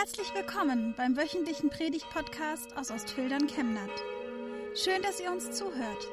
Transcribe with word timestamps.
Herzlich 0.00 0.32
willkommen 0.34 0.94
beim 0.96 1.14
wöchentlichen 1.14 1.68
Predigt-Podcast 1.68 2.74
aus 2.74 2.90
Ostfildern 2.90 3.46
Chemnat. 3.48 3.90
Schön, 4.74 5.02
dass 5.02 5.20
ihr 5.20 5.30
uns 5.30 5.50
zuhört. 5.50 6.08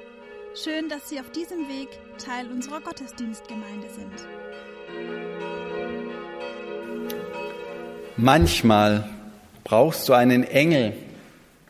Schön, 0.62 0.90
dass 0.90 1.08
Sie 1.08 1.22
auf 1.22 1.32
diesem 1.32 1.70
Weg 1.70 1.88
Teil 2.18 2.52
unserer 2.52 2.82
Gottesdienstgemeinde 2.82 3.88
sind. 3.90 4.28
Manchmal 8.18 9.10
brauchst 9.64 10.10
du 10.10 10.14
einen 10.14 10.44
Engel, 10.44 10.92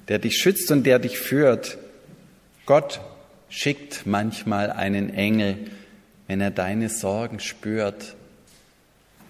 der 0.08 0.18
dich 0.18 0.38
schützt 0.38 0.72
und 0.72 0.86
der 0.86 0.98
dich 0.98 1.20
führt. 1.20 1.78
Gott 2.66 3.00
schickt 3.48 4.08
manchmal 4.08 4.72
einen 4.72 5.14
Engel, 5.14 5.70
wenn 6.26 6.42
er 6.42 6.50
deine 6.50 6.90
Sorgen 6.90 7.40
spürt. 7.40 8.16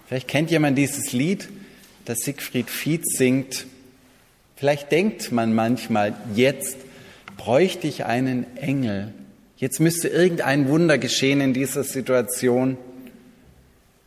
Vielleicht 0.06 0.26
kennt 0.28 0.50
jemand 0.50 0.78
dieses 0.78 1.12
Lied, 1.12 1.50
das 2.08 2.20
Siegfried 2.20 2.70
Fietz 2.70 3.18
singt. 3.18 3.66
Vielleicht 4.56 4.90
denkt 4.92 5.30
man 5.30 5.54
manchmal, 5.54 6.14
jetzt 6.34 6.78
bräuchte 7.36 7.86
ich 7.86 8.06
einen 8.06 8.56
Engel. 8.56 9.12
Jetzt 9.58 9.78
müsste 9.78 10.08
irgendein 10.08 10.68
Wunder 10.70 10.96
geschehen 10.96 11.42
in 11.42 11.52
dieser 11.52 11.84
Situation. 11.84 12.78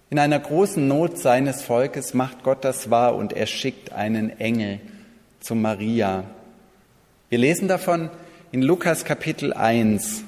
In 0.09 0.17
einer 0.17 0.39
großen 0.39 0.87
Not 0.87 1.19
seines 1.19 1.61
Volkes 1.61 2.15
macht 2.15 2.41
Gott 2.43 2.65
das 2.65 2.89
wahr 2.89 3.15
und 3.15 3.33
er 3.33 3.45
schickt 3.45 3.91
einen 3.91 4.39
Engel 4.39 4.79
zu 5.39 5.53
Maria. 5.53 6.23
Wir 7.29 7.37
lesen 7.37 7.67
davon 7.67 8.09
in 8.51 8.63
Lukas 8.63 9.05
Kapitel 9.05 9.53
1. 9.53 10.23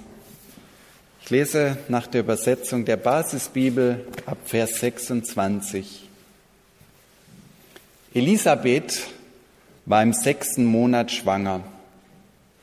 Ich 1.24 1.30
lese 1.32 1.78
nach 1.88 2.06
der 2.06 2.22
Übersetzung 2.22 2.86
der 2.86 2.98
Basisbibel 2.98 4.06
ab 4.28 4.38
Vers 4.46 4.80
26. 4.80 6.10
Elisabeth 8.16 9.08
war 9.88 10.04
im 10.04 10.14
sechsten 10.14 10.66
Monat 10.66 11.12
schwanger. 11.12 11.62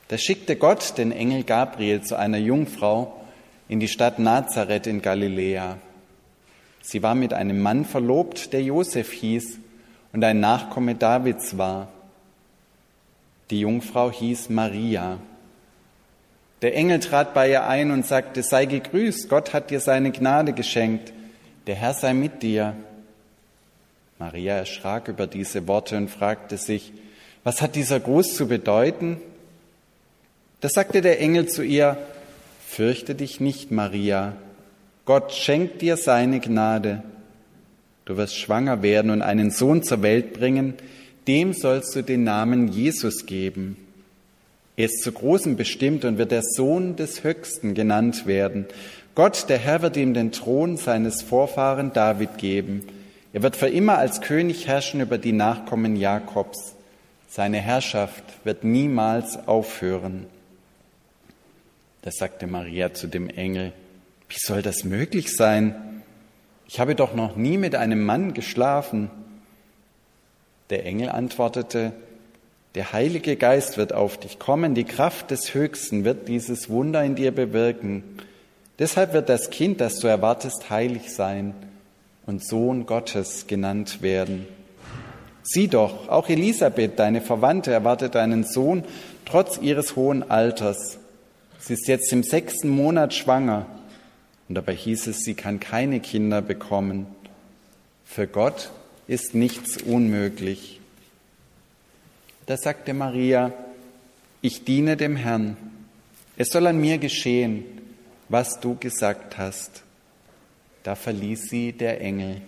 Da 0.07 0.17
schickte 0.17 0.55
Gott 0.55 0.97
den 0.97 1.11
Engel 1.11 1.43
Gabriel 1.43 2.01
zu 2.01 2.17
einer 2.17 2.37
Jungfrau 2.37 3.19
in 3.67 3.81
die 3.81 3.89
Stadt 3.89 4.17
Nazareth 4.17 4.87
in 4.87 5.01
Galiläa. 5.01 5.77
Sie 6.81 7.03
war 7.03 7.15
mit 7.15 7.33
einem 7.33 7.59
Mann 7.59 7.83
verlobt, 7.83 8.53
der 8.53 8.63
Josef 8.63 9.11
hieß 9.11 9.59
und 10.13 10.23
ein 10.23 10.39
Nachkomme 10.39 10.95
Davids 10.95 11.57
war. 11.57 11.89
Die 13.49 13.59
Jungfrau 13.59 14.09
hieß 14.09 14.49
Maria. 14.49 15.17
Der 16.61 16.75
Engel 16.75 17.01
trat 17.01 17.33
bei 17.33 17.49
ihr 17.49 17.67
ein 17.67 17.91
und 17.91 18.05
sagte, 18.05 18.41
sei 18.41 18.65
gegrüßt, 18.67 19.27
Gott 19.27 19.53
hat 19.53 19.69
dir 19.69 19.81
seine 19.81 20.11
Gnade 20.11 20.53
geschenkt, 20.53 21.11
der 21.67 21.75
Herr 21.75 21.93
sei 21.93 22.13
mit 22.13 22.41
dir. 22.41 22.73
Maria 24.21 24.53
erschrak 24.53 25.07
über 25.07 25.25
diese 25.25 25.67
Worte 25.67 25.97
und 25.97 26.07
fragte 26.07 26.55
sich, 26.55 26.93
was 27.43 27.59
hat 27.59 27.75
dieser 27.75 27.99
Gruß 27.99 28.35
zu 28.35 28.47
bedeuten? 28.47 29.17
Da 30.59 30.69
sagte 30.69 31.01
der 31.01 31.19
Engel 31.19 31.47
zu 31.47 31.63
ihr, 31.63 31.97
fürchte 32.67 33.15
dich 33.15 33.39
nicht, 33.39 33.71
Maria, 33.71 34.33
Gott 35.05 35.33
schenkt 35.33 35.81
dir 35.81 35.97
seine 35.97 36.39
Gnade. 36.39 37.01
Du 38.05 38.15
wirst 38.15 38.37
schwanger 38.37 38.83
werden 38.83 39.09
und 39.09 39.23
einen 39.23 39.49
Sohn 39.49 39.81
zur 39.81 40.03
Welt 40.03 40.33
bringen, 40.33 40.75
dem 41.27 41.53
sollst 41.53 41.95
du 41.95 42.03
den 42.03 42.23
Namen 42.23 42.67
Jesus 42.67 43.25
geben. 43.25 43.75
Er 44.77 44.85
ist 44.85 45.01
zu 45.01 45.11
Großem 45.11 45.55
bestimmt 45.55 46.05
und 46.05 46.19
wird 46.19 46.29
der 46.29 46.43
Sohn 46.43 46.95
des 46.95 47.23
Höchsten 47.23 47.73
genannt 47.73 48.27
werden. 48.27 48.67
Gott, 49.15 49.49
der 49.49 49.57
Herr, 49.57 49.81
wird 49.81 49.97
ihm 49.97 50.13
den 50.13 50.31
Thron 50.31 50.77
seines 50.77 51.23
Vorfahren 51.23 51.91
David 51.91 52.37
geben 52.37 52.83
er 53.33 53.43
wird 53.43 53.55
für 53.55 53.69
immer 53.69 53.97
als 53.97 54.21
König 54.21 54.67
herrschen 54.67 54.99
über 54.99 55.17
die 55.17 55.31
Nachkommen 55.31 55.95
Jakobs. 55.95 56.75
Seine 57.29 57.59
Herrschaft 57.59 58.23
wird 58.43 58.65
niemals 58.65 59.47
aufhören. 59.47 60.25
Da 62.01 62.11
sagte 62.11 62.45
Maria 62.45 62.93
zu 62.93 63.07
dem 63.07 63.29
Engel, 63.29 63.71
wie 64.27 64.39
soll 64.39 64.61
das 64.61 64.83
möglich 64.83 65.33
sein? 65.33 66.03
Ich 66.67 66.79
habe 66.79 66.95
doch 66.95 67.15
noch 67.15 67.37
nie 67.37 67.57
mit 67.57 67.75
einem 67.75 68.03
Mann 68.03 68.33
geschlafen. 68.33 69.09
Der 70.69 70.85
Engel 70.85 71.09
antwortete, 71.09 71.93
der 72.75 72.91
Heilige 72.91 73.35
Geist 73.37 73.77
wird 73.77 73.93
auf 73.93 74.17
dich 74.17 74.39
kommen, 74.39 74.75
die 74.75 74.85
Kraft 74.85 75.31
des 75.31 75.53
Höchsten 75.53 76.03
wird 76.03 76.27
dieses 76.27 76.69
Wunder 76.69 77.03
in 77.03 77.15
dir 77.15 77.31
bewirken. 77.33 78.03
Deshalb 78.79 79.13
wird 79.13 79.29
das 79.29 79.49
Kind, 79.51 79.79
das 79.79 79.99
du 79.99 80.07
erwartest, 80.07 80.69
heilig 80.69 81.13
sein 81.13 81.53
und 82.25 82.45
Sohn 82.45 82.85
Gottes 82.85 83.47
genannt 83.47 84.01
werden. 84.01 84.47
Sieh 85.43 85.67
doch, 85.67 86.07
auch 86.07 86.29
Elisabeth, 86.29 86.99
deine 86.99 87.21
Verwandte, 87.21 87.71
erwartet 87.71 88.15
einen 88.15 88.43
Sohn 88.43 88.83
trotz 89.25 89.57
ihres 89.57 89.95
hohen 89.95 90.29
Alters. 90.29 90.97
Sie 91.59 91.73
ist 91.73 91.87
jetzt 91.87 92.11
im 92.11 92.23
sechsten 92.23 92.69
Monat 92.69 93.13
schwanger 93.13 93.65
und 94.49 94.55
dabei 94.55 94.75
hieß 94.75 95.07
es, 95.07 95.19
sie 95.19 95.33
kann 95.33 95.59
keine 95.59 95.99
Kinder 95.99 96.41
bekommen. 96.41 97.07
Für 98.05 98.27
Gott 98.27 98.69
ist 99.07 99.33
nichts 99.33 99.81
unmöglich. 99.81 100.79
Da 102.45 102.57
sagte 102.57 102.93
Maria, 102.93 103.53
ich 104.41 104.65
diene 104.65 104.97
dem 104.97 105.15
Herrn. 105.15 105.55
Es 106.35 106.49
soll 106.49 106.67
an 106.67 106.81
mir 106.81 106.97
geschehen, 106.97 107.63
was 108.27 108.59
du 108.59 108.75
gesagt 108.75 109.37
hast. 109.37 109.83
Da 110.83 110.95
verließ 110.95 111.49
sie 111.49 111.73
der 111.73 112.01
Engel. 112.01 112.41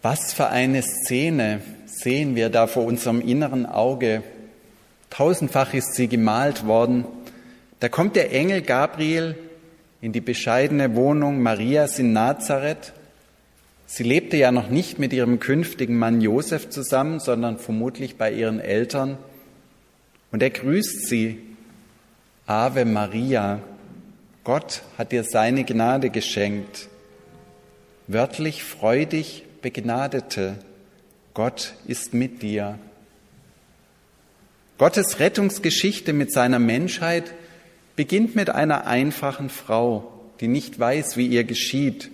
Was 0.00 0.32
für 0.32 0.48
eine 0.48 0.82
Szene 0.82 1.60
sehen 1.86 2.34
wir 2.34 2.50
da 2.50 2.66
vor 2.66 2.84
unserem 2.84 3.20
inneren 3.20 3.66
Auge. 3.66 4.22
Tausendfach 5.10 5.74
ist 5.74 5.94
sie 5.94 6.08
gemalt 6.08 6.66
worden. 6.66 7.04
Da 7.78 7.88
kommt 7.88 8.16
der 8.16 8.32
Engel 8.32 8.62
Gabriel 8.62 9.36
in 10.00 10.12
die 10.12 10.20
bescheidene 10.20 10.96
Wohnung 10.96 11.40
Marias 11.40 11.98
in 11.98 12.12
Nazareth. 12.12 12.92
Sie 13.86 14.02
lebte 14.02 14.36
ja 14.36 14.50
noch 14.50 14.70
nicht 14.70 14.98
mit 14.98 15.12
ihrem 15.12 15.38
künftigen 15.38 15.98
Mann 15.98 16.20
Josef 16.20 16.70
zusammen, 16.70 17.20
sondern 17.20 17.58
vermutlich 17.58 18.16
bei 18.16 18.32
ihren 18.32 18.58
Eltern. 18.58 19.18
Und 20.32 20.42
er 20.42 20.50
grüßt 20.50 21.06
sie. 21.06 21.40
Ave 22.46 22.84
Maria, 22.84 23.60
Gott 24.42 24.82
hat 24.98 25.12
dir 25.12 25.22
seine 25.22 25.64
Gnade 25.64 26.10
geschenkt. 26.10 26.88
Wörtlich 28.08 28.64
freudig 28.64 29.44
Begnadete, 29.62 30.56
Gott 31.34 31.74
ist 31.86 32.12
mit 32.12 32.42
dir. 32.42 32.78
Gottes 34.76 35.20
Rettungsgeschichte 35.20 36.12
mit 36.12 36.32
seiner 36.32 36.58
Menschheit 36.58 37.32
beginnt 37.94 38.34
mit 38.34 38.50
einer 38.50 38.86
einfachen 38.86 39.48
Frau, 39.48 40.12
die 40.40 40.48
nicht 40.48 40.80
weiß, 40.80 41.16
wie 41.16 41.28
ihr 41.28 41.44
geschieht. 41.44 42.10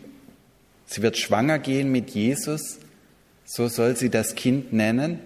Sie 0.85 1.01
wird 1.01 1.17
schwanger 1.17 1.59
gehen 1.59 1.91
mit 1.91 2.11
Jesus, 2.11 2.79
so 3.47 3.69
soll 3.69 3.97
sie 3.97 4.11
das 4.11 4.35
Kind 4.35 4.75
nennen, 4.75 5.21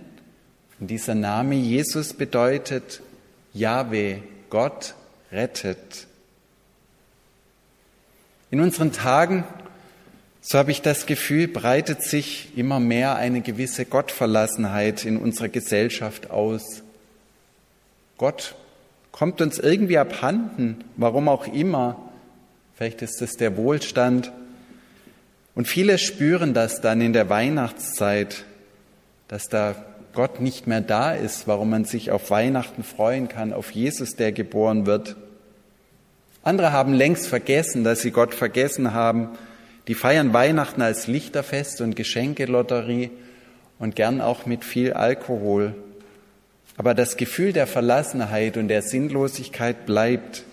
und 0.82 0.88
dieser 0.88 1.14
Name 1.14 1.54
Jesus 1.54 2.12
bedeutet 2.12 3.02
Jahwe, 3.54 4.20
Gott 4.50 4.96
rettet. 5.30 6.08
In 8.50 8.58
unseren 8.60 8.90
Tagen, 8.90 9.44
so 10.40 10.58
habe 10.58 10.72
ich 10.72 10.82
das 10.82 11.06
Gefühl, 11.06 11.46
breitet 11.46 12.02
sich 12.02 12.58
immer 12.58 12.80
mehr 12.80 13.14
eine 13.14 13.42
gewisse 13.42 13.84
Gottverlassenheit 13.84 15.04
in 15.04 15.18
unserer 15.18 15.48
Gesellschaft 15.48 16.32
aus. 16.32 16.82
Gott 18.18 18.56
kommt 19.12 19.40
uns 19.40 19.60
irgendwie 19.60 19.98
abhanden, 19.98 20.82
warum 20.96 21.28
auch 21.28 21.46
immer. 21.46 22.10
Vielleicht 22.74 23.02
ist 23.02 23.22
es 23.22 23.36
der 23.36 23.56
Wohlstand. 23.56 24.32
Und 25.54 25.68
viele 25.68 25.98
spüren 25.98 26.54
das 26.54 26.80
dann 26.80 27.00
in 27.00 27.12
der 27.12 27.28
Weihnachtszeit, 27.28 28.44
dass 29.28 29.48
da 29.48 29.76
Gott 30.12 30.40
nicht 30.40 30.66
mehr 30.66 30.80
da 30.80 31.12
ist, 31.12 31.48
warum 31.48 31.70
man 31.70 31.84
sich 31.84 32.10
auf 32.10 32.30
Weihnachten 32.30 32.84
freuen 32.84 33.28
kann, 33.28 33.52
auf 33.52 33.70
Jesus, 33.70 34.16
der 34.16 34.32
geboren 34.32 34.86
wird. 34.86 35.16
Andere 36.42 36.72
haben 36.72 36.92
längst 36.92 37.28
vergessen, 37.28 37.84
dass 37.84 38.02
sie 38.02 38.10
Gott 38.10 38.34
vergessen 38.34 38.92
haben. 38.92 39.28
Die 39.88 39.94
feiern 39.94 40.32
Weihnachten 40.32 40.82
als 40.82 41.06
Lichterfest 41.06 41.80
und 41.80 41.96
Geschenkelotterie 41.96 43.10
und 43.78 43.96
gern 43.96 44.20
auch 44.20 44.46
mit 44.46 44.64
viel 44.64 44.92
Alkohol. 44.92 45.74
Aber 46.76 46.94
das 46.94 47.16
Gefühl 47.16 47.52
der 47.52 47.66
Verlassenheit 47.66 48.56
und 48.56 48.68
der 48.68 48.82
Sinnlosigkeit 48.82 49.86
bleibt. 49.86 50.44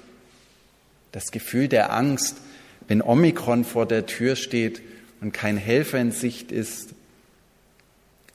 Das 1.11 1.31
Gefühl 1.31 1.67
der 1.67 1.91
Angst, 1.93 2.37
wenn 2.87 3.01
Omikron 3.01 3.63
vor 3.63 3.85
der 3.85 4.05
Tür 4.05 4.35
steht 4.35 4.81
und 5.21 5.31
kein 5.31 5.57
Helfer 5.57 5.99
in 5.99 6.11
Sicht 6.11 6.51
ist. 6.51 6.93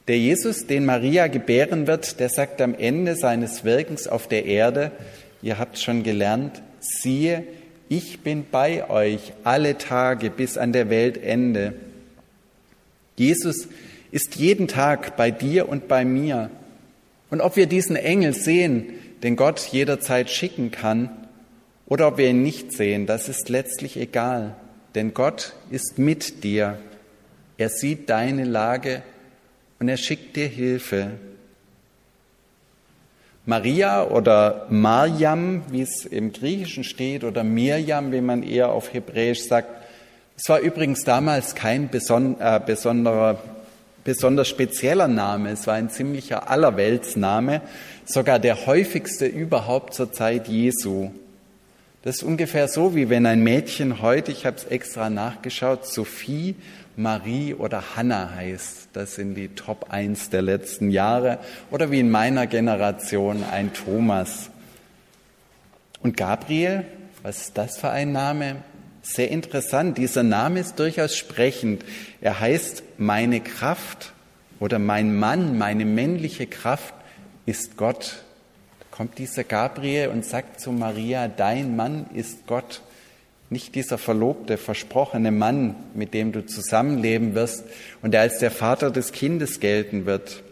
Der 0.07 0.19
Jesus, 0.19 0.67
den 0.67 0.85
Maria 0.85 1.29
gebären 1.29 1.87
wird, 1.87 2.21
der 2.21 2.29
sagt 2.29 2.61
am 2.61 2.75
Ende 2.75 3.17
seines 3.17 3.65
Wirkens 3.65 4.07
auf 4.07 4.29
der 4.29 4.45
Erde, 4.45 4.93
ihr 5.41 5.59
habt 5.59 5.79
schon 5.79 6.03
gelernt, 6.03 6.63
siehe, 6.81 7.45
ich 7.89 8.21
bin 8.21 8.45
bei 8.51 8.89
euch 8.91 9.33
alle 9.45 9.79
Tage 9.79 10.31
bis 10.31 10.59
an 10.59 10.73
der 10.73 10.91
Weltende. 10.91 11.75
Jesus 13.17 13.69
ist 14.11 14.37
jeden 14.37 14.69
Tag 14.69 15.17
bei 15.17 15.31
dir 15.31 15.69
und 15.69 15.89
bei 15.89 16.05
mir. 16.05 16.51
Und 17.31 17.41
ob 17.41 17.57
wir 17.57 17.67
diesen 17.67 17.97
Engel 17.97 18.35
sehen, 18.35 18.95
den 19.23 19.37
Gott 19.37 19.61
jederzeit 19.61 20.31
schicken 20.31 20.71
kann, 20.71 21.11
oder 21.87 22.09
ob 22.09 22.19
wir 22.19 22.29
ihn 22.29 22.43
nicht 22.43 22.73
sehen, 22.73 23.07
das 23.07 23.29
ist 23.29 23.49
letztlich 23.49 23.97
egal, 23.97 24.57
denn 24.95 25.15
Gott 25.15 25.55
ist 25.71 25.99
mit 25.99 26.45
dir. 26.45 26.79
Er 27.59 27.69
sieht 27.69 28.09
deine 28.11 28.45
Lage 28.45 29.03
und 29.79 29.89
er 29.89 29.97
schickt 29.97 30.37
dir 30.37 30.49
Hilfe. 30.49 31.13
Maria 33.47 34.05
oder 34.05 34.67
Mariam, 34.71 35.63
wie 35.71 35.83
es 35.83 36.07
im 36.07 36.33
Griechischen 36.33 36.83
steht, 36.83 37.25
oder 37.25 37.45
Mirjam, 37.45 38.11
wie 38.11 38.23
man 38.23 38.43
eher 38.43 38.71
auf 38.71 38.95
Hebräisch 38.95 39.43
sagt, 39.43 39.69
es 40.37 40.49
war 40.49 40.61
übrigens 40.61 41.05
damals 41.05 41.55
kein 41.55 41.89
beson 41.89 42.41
äh, 42.41 42.61
besonderer, 42.65 43.39
besonders 44.03 44.49
spezieller 44.49 45.09
Name, 45.09 45.51
es 45.51 45.67
war 45.67 45.75
ein 45.75 45.91
ziemlicher 45.91 46.51
Allerweltsname, 46.51 47.61
sogar 48.05 48.39
der 48.39 48.67
häufigste 48.67 49.27
überhaupt 49.27 49.95
zur 49.95 50.13
Zeit 50.13 50.49
Jesu. 50.49 51.11
Das 52.03 52.17
ist 52.17 52.23
ungefähr 52.23 52.69
so, 52.69 52.95
wie 52.95 53.09
wenn 53.09 53.27
ein 53.27 53.43
Mädchen 53.43 54.03
heute, 54.03 54.33
ich 54.33 54.45
habe 54.45 54.57
es 54.57 54.65
extra 54.65 55.09
nachgeschaut, 55.09 55.87
Sophie, 55.87 56.55
Marie 56.97 57.55
oder 57.55 57.97
Hannah 57.97 58.35
heißt. 58.35 58.89
Das 58.93 59.15
sind 59.17 59.35
die 59.35 59.49
Top 59.49 59.91
1 59.91 60.31
der 60.31 60.43
letzten 60.43 60.91
Jahre. 60.91 61.39
Oder 61.71 61.91
wie 61.91 62.01
in 62.01 62.11
meiner 62.11 62.47
Generation 62.47 63.45
ein 63.45 63.73
Thomas. 63.73 64.51
Und 66.01 66.17
Gabriel, 66.17 66.85
was 67.23 67.43
ist 67.43 67.59
das 67.59 67.79
für 67.79 67.91
ein 67.91 68.13
Name? 68.13 68.57
Sehr 69.03 69.31
interessant. 69.31 69.99
Dieser 69.99 70.23
Name 70.23 70.61
ist 70.61 70.79
durchaus 70.79 71.17
sprechend. 71.17 71.85
Er 72.21 72.41
heißt 72.41 72.83
meine 72.99 73.41
Kraft 73.41 74.13
oder 74.61 74.79
mein 74.79 75.17
Mann, 75.17 75.59
meine 75.59 75.85
männliche 75.85 76.47
Kraft 76.47 76.95
ist 77.47 77.77
Gott 77.77 78.25
kommt 78.95 79.19
dieser 79.19 79.43
Gabriel 79.43 80.07
und 80.07 80.25
sagt 80.25 80.61
zu 80.61 80.71
Maria, 80.71 81.27
dein 81.27 81.75
Mann 81.75 82.07
ist 82.15 82.47
Gott, 82.47 82.81
nicht 83.51 83.75
dieser 83.75 83.99
verlobte, 83.99 84.57
versprochene 84.57 85.31
Mann, 85.31 85.77
mit 85.95 86.15
dem 86.15 86.33
du 86.33 86.45
zusammenleben 86.45 87.35
wirst 87.35 87.65
und 88.03 88.13
der 88.13 88.23
als 88.23 88.39
der 88.39 88.51
Vater 88.51 88.91
des 88.91 89.13
Kindes 89.13 89.61
gelten 89.61 90.07
wird. 90.07 90.43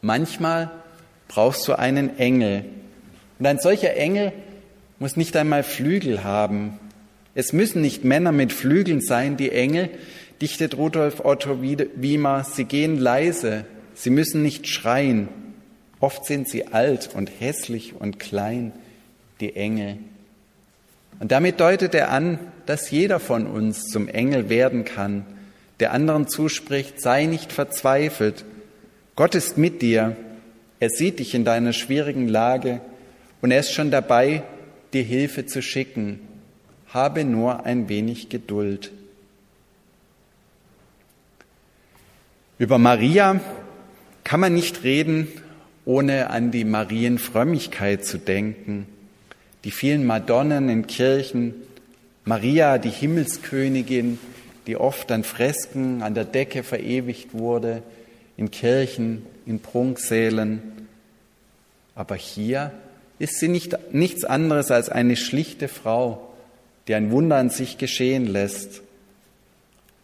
Manchmal 0.00 0.70
brauchst 1.28 1.66
du 1.68 1.78
einen 1.78 2.18
Engel. 2.18 2.64
Und 3.38 3.46
ein 3.46 3.58
solcher 3.58 3.94
Engel 3.94 4.32
muss 4.98 5.16
nicht 5.16 5.36
einmal 5.36 5.62
Flügel 5.62 6.24
haben. 6.24 6.78
Es 7.34 7.52
müssen 7.52 7.80
nicht 7.80 8.04
Männer 8.04 8.32
mit 8.32 8.52
Flügeln 8.52 9.00
sein, 9.00 9.36
die 9.36 9.50
Engel, 9.50 9.90
dichtet 10.40 10.76
Rudolf 10.76 11.24
Otto 11.24 11.62
Wiemer, 11.62 12.44
sie 12.44 12.64
gehen 12.64 12.98
leise, 12.98 13.64
sie 13.94 14.10
müssen 14.10 14.42
nicht 14.42 14.66
schreien. 14.66 15.28
Oft 16.00 16.26
sind 16.26 16.48
sie 16.48 16.66
alt 16.66 17.10
und 17.14 17.30
hässlich 17.40 17.94
und 17.98 18.18
klein, 18.18 18.72
die 19.40 19.54
Engel. 19.54 19.98
Und 21.22 21.30
damit 21.30 21.60
deutet 21.60 21.94
er 21.94 22.10
an, 22.10 22.40
dass 22.66 22.90
jeder 22.90 23.20
von 23.20 23.46
uns 23.46 23.84
zum 23.84 24.08
Engel 24.08 24.48
werden 24.48 24.84
kann, 24.84 25.24
der 25.78 25.92
anderen 25.92 26.26
zuspricht, 26.26 27.00
sei 27.00 27.26
nicht 27.26 27.52
verzweifelt. 27.52 28.44
Gott 29.14 29.36
ist 29.36 29.56
mit 29.56 29.82
dir. 29.82 30.16
Er 30.80 30.90
sieht 30.90 31.20
dich 31.20 31.36
in 31.36 31.44
deiner 31.44 31.72
schwierigen 31.72 32.26
Lage 32.26 32.80
und 33.40 33.52
er 33.52 33.60
ist 33.60 33.72
schon 33.72 33.92
dabei, 33.92 34.42
dir 34.92 35.04
Hilfe 35.04 35.46
zu 35.46 35.62
schicken. 35.62 36.18
Habe 36.88 37.22
nur 37.22 37.66
ein 37.66 37.88
wenig 37.88 38.28
Geduld. 38.28 38.90
Über 42.58 42.78
Maria 42.78 43.40
kann 44.24 44.40
man 44.40 44.54
nicht 44.54 44.82
reden, 44.82 45.28
ohne 45.84 46.30
an 46.30 46.50
die 46.50 46.64
Marienfrömmigkeit 46.64 48.04
zu 48.04 48.18
denken, 48.18 48.88
die 49.64 49.70
vielen 49.70 50.04
Madonnen 50.04 50.68
in 50.68 50.86
Kirchen, 50.86 51.54
Maria, 52.24 52.78
die 52.78 52.90
Himmelskönigin, 52.90 54.18
die 54.66 54.76
oft 54.76 55.10
an 55.10 55.24
Fresken 55.24 56.02
an 56.02 56.14
der 56.14 56.24
Decke 56.24 56.62
verewigt 56.62 57.34
wurde, 57.34 57.82
in 58.36 58.50
Kirchen, 58.50 59.26
in 59.46 59.60
Prunksälen. 59.60 60.88
Aber 61.94 62.14
hier 62.14 62.72
ist 63.18 63.38
sie 63.38 63.48
nicht, 63.48 63.76
nichts 63.92 64.24
anderes 64.24 64.70
als 64.70 64.88
eine 64.88 65.16
schlichte 65.16 65.68
Frau, 65.68 66.32
die 66.88 66.94
ein 66.94 67.10
Wunder 67.10 67.36
an 67.36 67.50
sich 67.50 67.78
geschehen 67.78 68.26
lässt. 68.26 68.82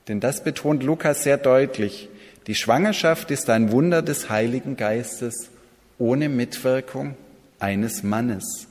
Denn 0.07 0.21
das 0.21 0.43
betont 0.43 0.83
Lukas 0.83 1.23
sehr 1.23 1.37
deutlich. 1.37 2.09
Die 2.47 2.55
Schwangerschaft 2.55 3.31
ist 3.31 3.51
ein 3.51 3.73
Wunder 3.73 4.03
des 4.03 4.31
Heiligen 4.31 4.77
Geistes 4.77 5.51
ohne 5.99 6.29
Mitwirkung 6.29 7.15
eines 7.59 8.03
Mannes. 8.03 8.68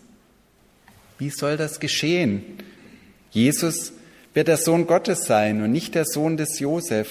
Wie 1.17 1.29
soll 1.29 1.57
das 1.57 1.79
geschehen? 1.79 2.43
Jesus 3.31 3.93
wird 4.33 4.47
der 4.47 4.57
Sohn 4.57 4.87
Gottes 4.87 5.25
sein 5.25 5.61
und 5.63 5.71
nicht 5.71 5.95
der 5.95 6.05
Sohn 6.05 6.37
des 6.37 6.59
Josef. 6.59 7.09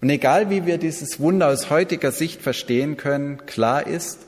Und 0.00 0.10
egal 0.10 0.50
wie 0.50 0.66
wir 0.66 0.78
dieses 0.78 1.20
Wunder 1.20 1.48
aus 1.48 1.70
heutiger 1.70 2.12
Sicht 2.12 2.42
verstehen 2.42 2.96
können, 2.96 3.46
klar 3.46 3.86
ist, 3.86 4.18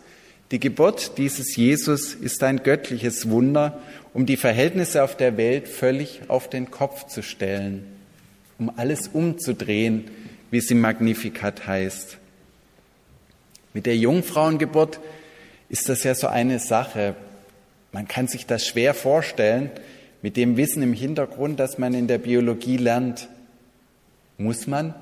die 0.51 0.61
Geburt 0.61 1.19
dieses 1.19 1.57
Jesus 1.57 2.15
ist 2.15 2.43
ein 2.43 2.63
göttliches 2.63 3.29
Wunder, 3.29 3.81
um 4.15 4.25
die 4.25 4.39
Verhältnisse 4.39 5.05
auf 5.05 5.17
der 5.17 5.37
Welt 5.37 5.69
völlig 5.69 6.23
auf 6.29 6.49
den 6.49 6.71
Kopf 6.71 7.07
zu 7.07 7.23
stellen, 7.23 7.85
um 8.59 8.73
alles 8.77 9.09
umzudrehen, 9.09 10.11
wie 10.51 10.59
es 10.59 10.71
im 10.71 10.81
Magnificat 10.81 11.67
heißt. 11.67 12.17
Mit 13.75 13.85
der 13.85 13.97
Jungfrauengeburt 13.97 15.01
ist 15.69 15.89
das 15.91 16.03
ja 16.05 16.15
so 16.15 16.29
eine 16.29 16.59
Sache. 16.59 17.15
Man 17.93 18.07
kann 18.07 18.29
sich 18.29 18.47
das 18.47 18.67
schwer 18.67 18.95
vorstellen 18.95 19.71
mit 20.23 20.37
dem 20.37 20.57
Wissen 20.57 20.83
im 20.83 20.93
Hintergrund, 20.93 21.59
das 21.61 21.79
man 21.79 21.95
in 21.95 22.07
der 22.07 22.19
Biologie 22.19 22.77
lernt. 22.77 23.29
Muss 24.37 24.67
man 24.67 24.95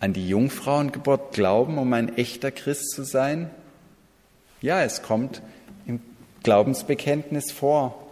an 0.00 0.12
die 0.12 0.28
Jungfrauengeburt 0.28 1.32
glauben, 1.32 1.78
um 1.78 1.92
ein 1.92 2.16
echter 2.16 2.50
Christ 2.50 2.90
zu 2.90 3.04
sein? 3.04 3.50
Ja, 4.60 4.82
es 4.82 5.02
kommt 5.02 5.42
im 5.86 6.00
Glaubensbekenntnis 6.42 7.52
vor. 7.52 8.02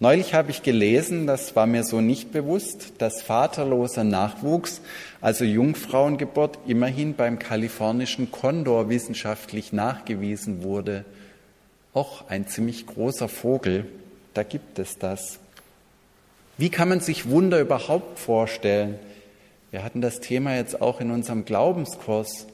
Neulich 0.00 0.34
habe 0.34 0.50
ich 0.50 0.64
gelesen, 0.64 1.28
das 1.28 1.54
war 1.54 1.66
mir 1.66 1.84
so 1.84 2.00
nicht 2.00 2.32
bewusst, 2.32 2.94
dass 2.98 3.22
vaterloser 3.22 4.02
Nachwuchs, 4.02 4.80
also 5.20 5.44
Jungfrauengeburt, 5.44 6.58
immerhin 6.66 7.14
beim 7.14 7.38
kalifornischen 7.38 8.32
Kondor 8.32 8.88
wissenschaftlich 8.88 9.72
nachgewiesen 9.72 10.64
wurde. 10.64 11.04
Auch 11.94 12.28
ein 12.28 12.46
ziemlich 12.46 12.86
großer 12.86 13.28
Vogel, 13.28 13.86
da 14.32 14.42
gibt 14.42 14.78
es 14.78 14.98
das. 14.98 15.38
Wie 16.56 16.70
kann 16.70 16.88
man 16.88 17.00
sich 17.00 17.28
Wunder 17.28 17.60
überhaupt 17.60 18.18
vorstellen? 18.18 18.98
Wir 19.70 19.82
hatten 19.82 20.00
das 20.00 20.20
Thema 20.20 20.56
jetzt 20.56 20.80
auch 20.80 21.00
in 21.00 21.10
unserem 21.10 21.44
Glaubenskurs. 21.44 22.46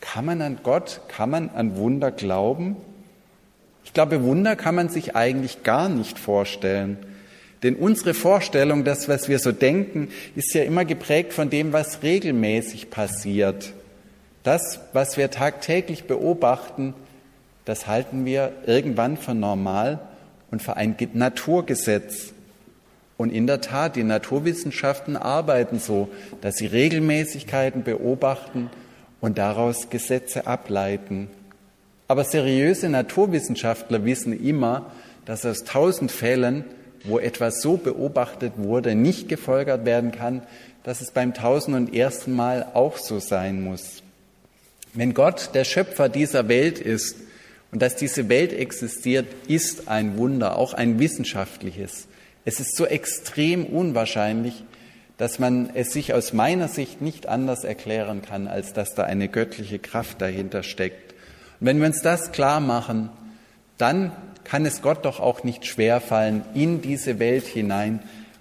Kann 0.00 0.24
man 0.24 0.42
an 0.42 0.60
Gott, 0.62 1.00
kann 1.08 1.30
man 1.30 1.50
an 1.50 1.76
Wunder 1.76 2.10
glauben? 2.10 2.76
Ich 3.84 3.92
glaube, 3.92 4.22
Wunder 4.24 4.56
kann 4.56 4.74
man 4.74 4.88
sich 4.88 5.16
eigentlich 5.16 5.62
gar 5.62 5.88
nicht 5.88 6.18
vorstellen. 6.18 6.98
Denn 7.62 7.76
unsere 7.76 8.14
Vorstellung, 8.14 8.84
das, 8.84 9.08
was 9.08 9.28
wir 9.28 9.38
so 9.38 9.52
denken, 9.52 10.08
ist 10.34 10.52
ja 10.54 10.64
immer 10.64 10.84
geprägt 10.84 11.32
von 11.32 11.48
dem, 11.48 11.72
was 11.72 12.02
regelmäßig 12.02 12.90
passiert. 12.90 13.72
Das, 14.42 14.80
was 14.92 15.16
wir 15.16 15.30
tagtäglich 15.30 16.04
beobachten, 16.04 16.94
das 17.64 17.86
halten 17.86 18.24
wir 18.24 18.52
irgendwann 18.66 19.16
für 19.16 19.34
normal 19.34 20.00
und 20.50 20.62
für 20.62 20.76
ein 20.76 20.96
Naturgesetz. 21.14 22.32
Und 23.16 23.30
in 23.30 23.46
der 23.46 23.60
Tat, 23.60 23.96
die 23.96 24.02
Naturwissenschaften 24.02 25.16
arbeiten 25.16 25.78
so, 25.78 26.08
dass 26.40 26.56
sie 26.56 26.66
Regelmäßigkeiten 26.66 27.84
beobachten 27.84 28.70
und 29.20 29.38
daraus 29.38 29.90
Gesetze 29.90 30.46
ableiten. 30.46 31.30
Aber 32.08 32.24
seriöse 32.24 32.88
Naturwissenschaftler 32.88 34.04
wissen 34.04 34.38
immer, 34.44 34.90
dass 35.24 35.46
aus 35.46 35.64
tausend 35.64 36.10
Fällen, 36.10 36.64
wo 37.04 37.18
etwas 37.18 37.62
so 37.62 37.76
beobachtet 37.76 38.54
wurde, 38.56 38.94
nicht 38.94 39.28
gefolgert 39.28 39.84
werden 39.84 40.10
kann, 40.10 40.42
dass 40.82 41.00
es 41.00 41.12
beim 41.12 41.32
tausend 41.32 41.76
und 41.76 41.94
ersten 41.94 42.34
Mal 42.34 42.66
auch 42.74 42.98
so 42.98 43.20
sein 43.20 43.62
muss. 43.62 44.02
Wenn 44.94 45.14
Gott 45.14 45.50
der 45.54 45.64
Schöpfer 45.64 46.08
dieser 46.08 46.48
Welt 46.48 46.78
ist 46.80 47.16
und 47.72 47.80
dass 47.80 47.96
diese 47.96 48.28
Welt 48.28 48.52
existiert, 48.52 49.26
ist 49.48 49.88
ein 49.88 50.18
Wunder, 50.18 50.56
auch 50.56 50.74
ein 50.74 50.98
wissenschaftliches. 50.98 52.06
Es 52.44 52.60
ist 52.60 52.76
so 52.76 52.84
extrem 52.86 53.64
unwahrscheinlich, 53.64 54.62
dass 55.16 55.38
man 55.38 55.70
es 55.74 55.92
sich 55.92 56.12
aus 56.12 56.32
meiner 56.32 56.68
Sicht 56.68 57.00
nicht 57.00 57.26
anders 57.26 57.64
erklären 57.64 58.22
kann, 58.22 58.46
als 58.46 58.72
dass 58.74 58.94
da 58.94 59.04
eine 59.04 59.28
göttliche 59.28 59.78
Kraft 59.78 60.20
dahinter 60.20 60.62
steckt. 60.62 61.12
Und 61.60 61.66
wenn 61.66 61.80
wir 61.80 61.86
uns 61.86 62.02
das 62.02 62.32
klar 62.32 62.60
machen, 62.60 63.08
dann 63.78 64.12
kann 64.44 64.66
es 64.66 64.82
Gott 64.82 65.04
doch 65.04 65.20
auch 65.20 65.44
nicht 65.44 65.64
schwerfallen, 65.64 66.42
in 66.54 66.82
diese 66.82 67.18
Welt 67.18 67.46
hinein 67.46 68.00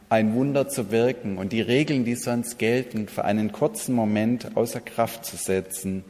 ein 0.10 0.34
Wunder 0.34 0.68
zu 0.68 0.92
wirken 0.92 1.38
und 1.38 1.54
die 1.54 1.62
Regeln, 1.62 2.04
die 2.04 2.16
sonst 2.16 2.60
gelten, 2.60 3.08
für 3.08 3.24
einen 3.24 3.54
kurzen 3.54 3.96
Moment 3.96 4.58
außer 4.58 4.82
Kraft 4.82 5.24
zu 5.24 5.38
setzen. 5.38 6.04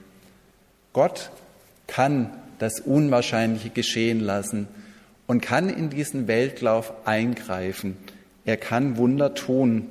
Gott 0.94 1.30
kann 1.86 2.32
das 2.62 2.80
Unwahrscheinliche 2.80 3.70
geschehen 3.70 4.20
lassen 4.20 4.68
und 5.28 5.42
kann 5.42 5.70
in 5.70 5.90
diesen 5.90 6.28
Weltlauf 6.28 6.94
eingreifen. 7.06 7.98
Er 8.46 8.58
kann 8.58 8.98
Wunder 8.98 9.34
tun. 9.34 9.88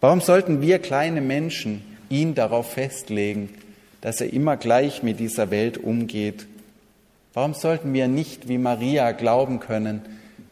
Warum 0.00 0.20
sollten 0.20 0.60
wir 0.60 0.78
kleine 0.78 1.20
Menschen 1.20 1.82
ihn 2.08 2.34
darauf 2.34 2.72
festlegen, 2.72 3.50
dass 4.00 4.20
er 4.20 4.32
immer 4.32 4.56
gleich 4.56 5.02
mit 5.02 5.20
dieser 5.20 5.50
Welt 5.50 5.78
umgeht? 5.78 6.46
Warum 7.34 7.54
sollten 7.54 7.92
wir 7.92 8.08
nicht 8.08 8.48
wie 8.48 8.58
Maria 8.58 9.12
glauben 9.12 9.60
können, 9.60 10.02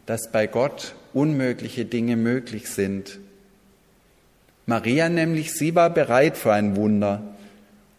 dass 0.05 0.31
bei 0.31 0.47
Gott 0.47 0.95
unmögliche 1.15 1.85
Dinge 1.85 2.17
möglich 2.17 2.69
sind. 2.69 3.19
Maria 4.65 5.09
nämlich, 5.09 5.53
sie 5.53 5.73
war 5.73 5.89
bereit 5.89 6.37
für 6.37 6.53
ein 6.53 6.75
Wunder 6.75 7.23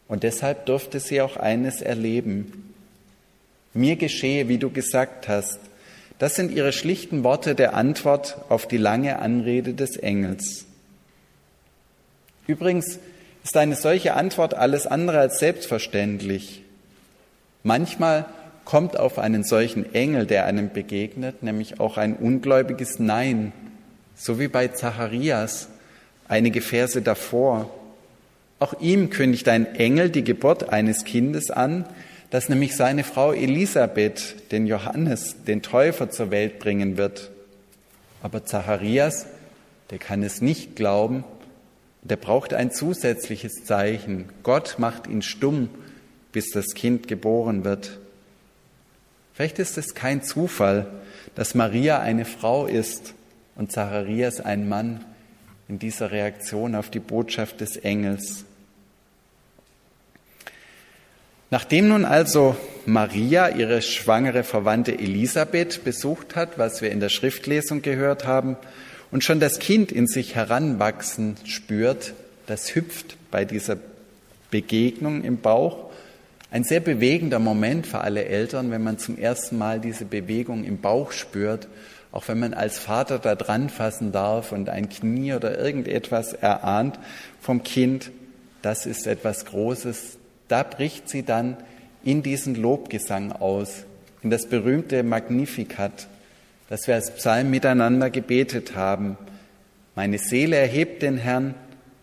und 0.07 0.23
deshalb 0.23 0.66
durfte 0.66 1.00
sie 1.00 1.21
auch 1.21 1.37
eines 1.37 1.81
erleben. 1.81 2.65
Mir 3.76 3.97
geschehe, 3.97 4.49
wie 4.49 4.59
du 4.59 4.71
gesagt 4.71 5.28
hast. 5.28 5.61
Das 6.18 6.35
sind 6.35 6.50
ihre 6.50 6.73
schlichten 6.73 7.25
Worte 7.25 7.54
der 7.54 7.75
Antwort 7.75 8.38
auf 8.49 8.66
die 8.66 8.78
lange 8.78 9.18
Anrede 9.18 9.75
des 9.75 9.97
Engels. 9.97 10.64
Übrigens 12.47 12.99
ist 13.45 13.56
eine 13.56 13.76
solche 13.76 14.14
Antwort 14.14 14.54
alles 14.54 14.87
andere 14.87 15.18
als 15.18 15.38
selbstverständlich. 15.38 16.62
Manchmal 17.62 18.25
kommt 18.64 18.99
auf 18.99 19.18
einen 19.18 19.45
solchen 19.45 19.95
Engel, 19.95 20.26
der 20.26 20.47
einem 20.47 20.71
begegnet, 20.71 21.42
nämlich 21.42 21.78
auch 21.78 21.99
ein 21.99 22.16
ungläubiges 22.16 22.99
Nein, 22.99 23.52
so 24.16 24.40
wie 24.40 24.49
bei 24.49 24.68
Zacharias 24.68 25.68
einige 26.28 26.61
Verse 26.62 27.00
davor. 27.02 27.71
Auch 28.59 28.80
ihm 28.80 29.11
kündigt 29.11 29.49
ein 29.49 29.76
Engel 29.76 30.09
die 30.09 30.25
Geburt 30.25 30.71
eines 30.71 31.04
Kindes 31.04 31.50
an, 31.50 31.85
das 32.30 32.49
nämlich 32.49 32.76
seine 32.76 33.04
Frau 33.04 33.33
Elisabeth, 33.33 34.50
den 34.52 34.66
Johannes, 34.66 35.45
den 35.47 35.62
Täufer 35.62 36.11
zur 36.11 36.30
Welt 36.30 36.59
bringen 36.59 36.97
wird. 36.97 37.30
Aber 38.23 38.45
Zacharias, 38.45 39.26
der 39.90 39.99
kann 39.99 40.23
es 40.23 40.40
nicht 40.40 40.76
glauben, 40.76 41.25
der 42.02 42.16
braucht 42.16 42.54
ein 42.54 42.71
zusätzliches 42.71 43.64
Zeichen. 43.64 44.28
Gott 44.42 44.76
macht 44.78 45.06
ihn 45.06 45.23
stumm, 45.23 45.68
bis 46.33 46.50
das 46.50 46.75
Kind 46.75 47.09
geboren 47.09 47.64
wird. 47.64 47.99
Vielleicht 49.35 49.59
ist 49.59 49.76
es 49.76 49.95
kein 49.95 50.23
Zufall, 50.23 50.87
dass 51.35 51.54
Maria 51.54 52.00
eine 52.00 52.25
Frau 52.25 52.66
ist 52.66 53.14
und 53.54 53.73
Zacharias 53.73 54.40
ein 54.40 54.68
Mann 54.68 55.04
in 55.68 55.78
dieser 55.78 56.11
Reaktion 56.11 56.75
auf 56.75 56.90
die 56.90 57.00
Botschaft 57.00 57.61
des 57.61 57.76
Engels. 57.76 58.45
Nachdem 61.50 61.88
nun 61.88 62.04
also 62.04 62.56
Maria 62.86 63.48
ihre 63.50 63.80
schwangere 63.80 64.42
Verwandte 64.42 64.98
Elisabeth 64.98 65.84
besucht 65.84 66.34
hat, 66.34 66.58
was 66.58 66.82
wir 66.82 66.90
in 66.90 67.00
der 67.00 67.08
Schriftlesung 67.08 67.82
gehört 67.82 68.26
haben, 68.26 68.56
und 69.12 69.22
schon 69.22 69.38
das 69.38 69.60
Kind 69.60 69.92
in 69.92 70.08
sich 70.08 70.34
heranwachsen 70.34 71.36
spürt, 71.44 72.14
das 72.46 72.74
hüpft 72.74 73.16
bei 73.30 73.44
dieser 73.44 73.76
Begegnung 74.50 75.22
im 75.22 75.40
Bauch, 75.40 75.90
ein 76.50 76.64
sehr 76.64 76.80
bewegender 76.80 77.38
Moment 77.38 77.86
für 77.86 78.00
alle 78.00 78.24
Eltern, 78.24 78.70
wenn 78.70 78.82
man 78.82 78.98
zum 78.98 79.18
ersten 79.18 79.58
Mal 79.58 79.80
diese 79.80 80.04
Bewegung 80.04 80.64
im 80.64 80.80
Bauch 80.80 81.12
spürt, 81.12 81.68
auch 82.12 82.26
wenn 82.28 82.38
man 82.38 82.54
als 82.54 82.78
Vater 82.78 83.18
da 83.18 83.34
dran 83.34 83.68
fassen 83.68 84.10
darf 84.10 84.52
und 84.52 84.68
ein 84.68 84.88
Knie 84.88 85.34
oder 85.34 85.58
irgendetwas 85.58 86.32
erahnt 86.32 86.98
vom 87.40 87.62
Kind, 87.62 88.10
das 88.62 88.86
ist 88.86 89.06
etwas 89.06 89.44
Großes. 89.44 90.18
Da 90.48 90.62
bricht 90.62 91.08
sie 91.08 91.22
dann 91.22 91.56
in 92.04 92.22
diesen 92.22 92.54
Lobgesang 92.54 93.32
aus, 93.32 93.84
in 94.22 94.30
das 94.30 94.46
berühmte 94.46 95.02
Magnificat, 95.02 96.06
das 96.68 96.86
wir 96.86 96.94
als 96.94 97.14
Psalm 97.14 97.50
miteinander 97.50 98.10
gebetet 98.10 98.74
haben. 98.74 99.16
Meine 99.94 100.18
Seele 100.18 100.56
erhebt 100.56 101.02
den 101.02 101.18
Herrn, 101.18 101.54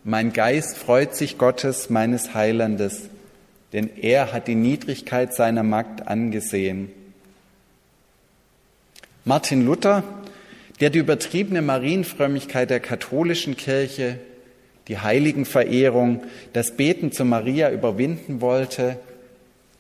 mein 0.04 0.34
Geist 0.34 0.78
freut 0.78 1.16
sich 1.16 1.38
Gottes, 1.38 1.90
meines 1.90 2.34
Heilandes 2.34 3.10
denn 3.74 3.90
er 4.00 4.32
hat 4.32 4.48
die 4.48 4.56
Niedrigkeit 4.56 5.34
seiner 5.34 5.64
Magd 5.64 6.08
angesehen. 6.08 6.92
Martin 9.26 9.66
Luther, 9.66 10.04
der 10.80 10.92
die 10.92 11.00
übertriebene 11.00 11.64
Marienfrömmigkeit 11.64 12.70
der 12.70 12.80
katholischen 12.80 13.58
Kirche, 13.58 14.20
die 14.88 14.98
Heiligenverehrung, 14.98 16.24
das 16.54 16.76
Beten 16.76 17.12
zu 17.12 17.26
Maria 17.26 17.72
überwinden 17.72 18.42
wollte, 18.42 18.98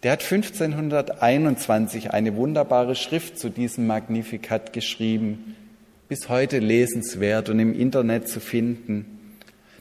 der 0.03 0.13
hat 0.13 0.23
1521 0.23 2.11
eine 2.11 2.35
wunderbare 2.35 2.95
Schrift 2.95 3.39
zu 3.39 3.49
diesem 3.49 3.87
Magnificat 3.87 4.73
geschrieben, 4.73 5.55
bis 6.09 6.27
heute 6.27 6.59
lesenswert 6.59 7.49
und 7.49 7.59
im 7.59 7.73
Internet 7.73 8.27
zu 8.27 8.41
finden. 8.41 9.05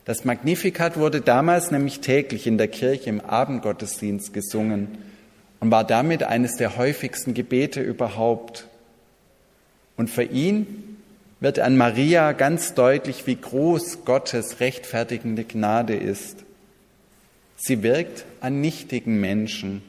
Das 0.04 0.24
Magnificat 0.24 0.96
wurde 0.96 1.20
damals 1.20 1.70
nämlich 1.70 2.00
täglich 2.00 2.46
in 2.46 2.58
der 2.58 2.68
Kirche 2.68 3.10
im 3.10 3.20
Abendgottesdienst 3.20 4.32
gesungen 4.32 4.98
und 5.60 5.70
war 5.70 5.84
damit 5.84 6.22
eines 6.22 6.56
der 6.56 6.76
häufigsten 6.76 7.34
Gebete 7.34 7.80
überhaupt. 7.80 8.68
Und 9.96 10.08
für 10.08 10.24
ihn 10.24 10.91
wird 11.42 11.58
an 11.58 11.76
Maria 11.76 12.32
ganz 12.32 12.72
deutlich, 12.72 13.26
wie 13.26 13.36
groß 13.36 14.06
Gottes 14.06 14.60
rechtfertigende 14.60 15.44
Gnade 15.44 15.94
ist. 15.94 16.38
Sie 17.56 17.82
wirkt 17.82 18.24
an 18.40 18.62
nichtigen 18.62 19.20
Menschen. 19.20 19.82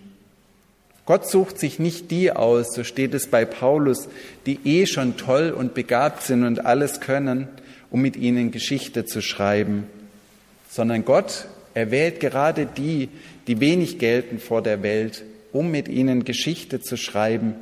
Gott 1.06 1.30
sucht 1.30 1.60
sich 1.60 1.80
nicht 1.80 2.12
die 2.12 2.32
aus, 2.32 2.74
so 2.74 2.84
steht 2.84 3.14
es 3.14 3.28
bei 3.28 3.46
Paulus, 3.46 4.10
die 4.46 4.60
eh 4.66 4.86
schon 4.86 5.16
toll 5.16 5.52
und 5.52 5.74
begabt 5.74 6.24
sind 6.24 6.44
und 6.44 6.66
alles 6.66 7.00
können, 7.00 7.48
um 7.90 8.02
mit 8.02 8.18
ihnen 8.18 8.52
Geschichte 8.52 9.06
zu 9.06 9.22
schreiben 9.22 9.88
sondern 10.74 11.06
Gott 11.06 11.46
erwählt 11.76 12.20
gerade 12.20 12.66
die, 12.66 13.10
die 13.46 13.60
wenig 13.60 14.00
gelten 14.00 14.40
vor 14.40 14.64
der 14.64 14.82
Welt, 14.82 15.24
um 15.52 15.70
mit 15.70 15.88
ihnen 15.88 16.26
Geschichte 16.26 16.82
zu 16.82 16.98
schreiben, 16.98 17.54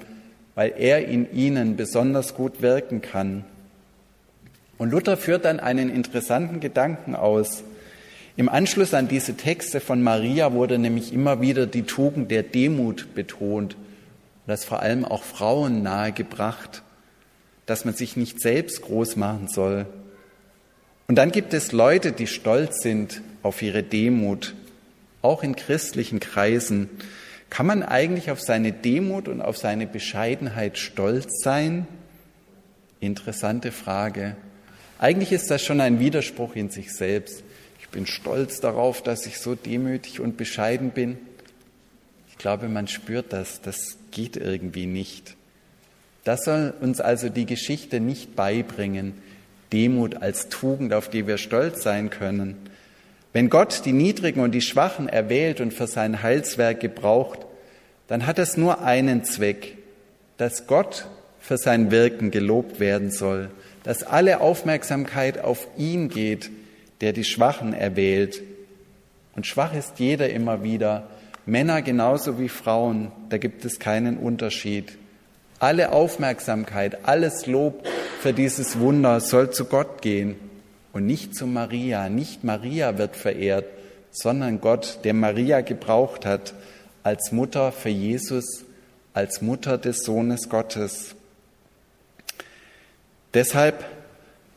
weil 0.55 0.73
er 0.77 1.05
in 1.05 1.29
ihnen 1.33 1.75
besonders 1.75 2.33
gut 2.35 2.61
wirken 2.61 3.01
kann. 3.01 3.43
Und 4.81 4.89
Luther 4.89 5.15
führt 5.15 5.45
dann 5.45 5.59
einen 5.59 5.93
interessanten 5.93 6.59
Gedanken 6.59 7.15
aus. 7.15 7.63
Im 8.35 8.49
Anschluss 8.49 8.95
an 8.95 9.07
diese 9.07 9.37
Texte 9.37 9.79
von 9.79 10.01
Maria 10.01 10.53
wurde 10.53 10.79
nämlich 10.79 11.13
immer 11.13 11.39
wieder 11.39 11.67
die 11.67 11.83
Tugend 11.83 12.31
der 12.31 12.41
Demut 12.41 13.13
betont, 13.13 13.77
das 14.47 14.65
vor 14.65 14.81
allem 14.81 15.05
auch 15.05 15.21
Frauen 15.21 15.83
nahegebracht, 15.83 16.81
dass 17.67 17.85
man 17.85 17.93
sich 17.93 18.17
nicht 18.17 18.41
selbst 18.41 18.81
groß 18.81 19.17
machen 19.17 19.49
soll, 19.49 19.85
und 21.07 21.15
dann 21.15 21.31
gibt 21.31 21.53
es 21.53 21.73
Leute, 21.73 22.11
die 22.11 22.25
stolz 22.25 22.81
sind 22.81 23.21
auf 23.43 23.61
ihre 23.61 23.83
Demut, 23.83 24.55
auch 25.21 25.43
in 25.43 25.55
christlichen 25.55 26.19
Kreisen. 26.19 26.89
Kann 27.51 27.67
man 27.67 27.83
eigentlich 27.83 28.31
auf 28.31 28.41
seine 28.41 28.71
Demut 28.71 29.27
und 29.27 29.41
auf 29.41 29.57
seine 29.57 29.85
Bescheidenheit 29.85 30.79
stolz 30.79 31.43
sein? 31.43 31.85
Interessante 32.99 33.71
Frage. 33.71 34.37
Eigentlich 35.01 35.31
ist 35.31 35.49
das 35.49 35.63
schon 35.63 35.81
ein 35.81 35.99
Widerspruch 35.99 36.55
in 36.55 36.69
sich 36.69 36.93
selbst. 36.93 37.43
Ich 37.79 37.89
bin 37.89 38.05
stolz 38.05 38.59
darauf, 38.59 39.01
dass 39.01 39.25
ich 39.25 39.39
so 39.39 39.55
demütig 39.55 40.19
und 40.19 40.37
bescheiden 40.37 40.91
bin. 40.91 41.17
Ich 42.29 42.37
glaube, 42.37 42.69
man 42.69 42.87
spürt 42.87 43.33
das. 43.33 43.61
Das 43.61 43.97
geht 44.11 44.37
irgendwie 44.37 44.85
nicht. 44.85 45.35
Das 46.23 46.45
soll 46.45 46.75
uns 46.81 47.01
also 47.01 47.29
die 47.29 47.47
Geschichte 47.47 47.99
nicht 47.99 48.35
beibringen. 48.35 49.15
Demut 49.73 50.21
als 50.21 50.49
Tugend, 50.49 50.93
auf 50.93 51.09
die 51.09 51.25
wir 51.25 51.39
stolz 51.39 51.81
sein 51.81 52.11
können. 52.11 52.55
Wenn 53.33 53.49
Gott 53.49 53.81
die 53.85 53.93
Niedrigen 53.93 54.41
und 54.41 54.51
die 54.51 54.61
Schwachen 54.61 55.09
erwählt 55.09 55.61
und 55.61 55.73
für 55.73 55.87
sein 55.87 56.21
Heilswerk 56.21 56.79
gebraucht, 56.79 57.39
dann 58.07 58.27
hat 58.27 58.37
es 58.37 58.55
nur 58.55 58.83
einen 58.83 59.23
Zweck, 59.23 59.79
dass 60.37 60.67
Gott 60.67 61.07
für 61.39 61.57
sein 61.57 61.89
Wirken 61.89 62.29
gelobt 62.29 62.79
werden 62.79 63.09
soll, 63.09 63.49
dass 63.83 64.03
alle 64.03 64.41
Aufmerksamkeit 64.41 65.39
auf 65.39 65.67
ihn 65.77 66.09
geht, 66.09 66.49
der 67.01 67.13
die 67.13 67.23
Schwachen 67.23 67.73
erwählt. 67.73 68.41
Und 69.35 69.47
schwach 69.47 69.73
ist 69.73 69.99
jeder 69.99 70.29
immer 70.29 70.63
wieder, 70.63 71.07
Männer 71.45 71.81
genauso 71.81 72.39
wie 72.39 72.49
Frauen, 72.49 73.11
da 73.29 73.37
gibt 73.37 73.65
es 73.65 73.79
keinen 73.79 74.17
Unterschied. 74.17 74.97
Alle 75.59 75.91
Aufmerksamkeit, 75.91 76.99
alles 77.07 77.47
Lob 77.47 77.87
für 78.19 78.33
dieses 78.33 78.79
Wunder 78.79 79.19
soll 79.19 79.51
zu 79.51 79.65
Gott 79.65 80.01
gehen 80.01 80.35
und 80.93 81.05
nicht 81.05 81.35
zu 81.35 81.47
Maria. 81.47 82.09
Nicht 82.09 82.43
Maria 82.43 82.97
wird 82.97 83.15
verehrt, 83.15 83.65
sondern 84.11 84.61
Gott, 84.61 84.99
der 85.03 85.13
Maria 85.13 85.61
gebraucht 85.61 86.25
hat 86.25 86.53
als 87.03 87.31
Mutter 87.31 87.71
für 87.71 87.89
Jesus, 87.89 88.63
als 89.13 89.41
Mutter 89.41 89.77
des 89.77 90.03
Sohnes 90.03 90.49
Gottes. 90.49 91.15
Deshalb 93.33 93.85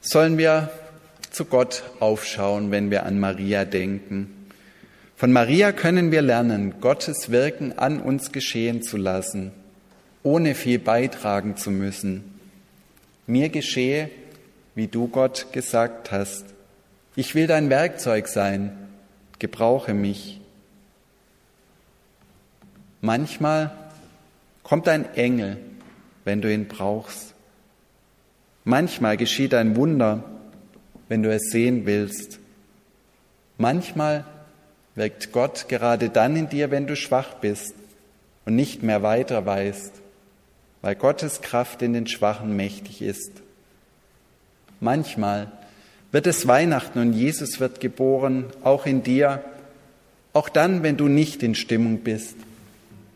sollen 0.01 0.37
wir 0.37 0.71
zu 1.31 1.45
Gott 1.45 1.83
aufschauen, 2.01 2.71
wenn 2.71 2.91
wir 2.91 3.05
an 3.07 3.19
Maria 3.21 3.65
denken. 3.65 4.49
Von 5.17 5.33
Maria 5.33 5.73
können 5.73 6.11
wir 6.11 6.23
lernen, 6.23 6.81
Gottes 6.81 7.31
Wirken 7.31 7.79
an 7.79 8.01
uns 8.01 8.33
geschehen 8.33 8.83
zu 8.83 8.97
lassen, 8.97 9.53
ohne 10.23 10.55
viel 10.55 10.79
beitragen 10.79 11.57
zu 11.57 11.71
müssen. 11.71 12.39
Mir 13.27 13.49
geschehe, 13.49 14.11
wie 14.75 14.89
du 14.89 15.09
Gott 15.09 15.53
gesagt 15.53 16.11
hast. 16.11 16.45
Ich 17.17 17.35
will 17.35 17.47
dein 17.47 17.71
Werkzeug 17.71 18.27
sein, 18.27 18.77
gebrauche 19.39 19.95
mich. 19.95 20.41
Manchmal 23.01 23.71
kommt 24.65 24.89
ein 24.89 25.15
Engel, 25.15 25.59
wenn 26.25 26.43
du 26.43 26.53
ihn 26.53 26.67
brauchst. 26.67 27.34
Manchmal 28.65 29.19
geschieht 29.19 29.53
ein 29.53 29.77
Wunder, 29.77 30.25
wenn 31.09 31.23
du 31.23 31.31
es 31.33 31.51
sehen 31.51 31.85
willst. 31.85 32.39
Manchmal 33.59 34.25
wirkt 34.95 35.33
Gott 35.33 35.69
gerade 35.69 36.09
dann 36.09 36.35
in 36.35 36.49
dir, 36.49 36.71
wenn 36.71 36.87
du 36.87 36.97
schwach 36.97 37.35
bist 37.35 37.75
und 38.47 38.57
nicht 38.57 38.83
mehr 38.83 39.03
weiter 39.03 39.45
weißt, 39.45 39.93
weil 40.81 40.95
Gottes 40.95 41.43
Kraft 41.43 41.83
in 41.83 41.93
den 41.93 42.07
Schwachen 42.07 42.57
mächtig 42.57 43.03
ist. 43.03 43.33
Manchmal 44.81 45.53
wird 46.11 46.27
es 46.27 46.47
Weihnachten 46.47 46.99
und 46.99 47.13
Jesus 47.13 47.61
wird 47.61 47.81
geboren, 47.81 48.47
auch 48.63 48.87
in 48.87 49.03
dir, 49.03 49.45
auch 50.33 50.49
dann, 50.49 50.83
wenn 50.83 50.97
du 50.97 51.09
nicht 51.09 51.43
in 51.43 51.55
Stimmung 51.55 51.99
bist 51.99 52.37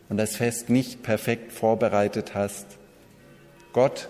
und 0.09 0.17
das 0.17 0.35
Fest 0.35 0.69
nicht 0.69 1.01
perfekt 1.01 1.51
vorbereitet 1.51 2.35
hast. 2.35 2.65
Gott 3.73 4.09